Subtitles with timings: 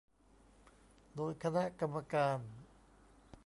[1.15, 2.39] โดยคณะกรรมการ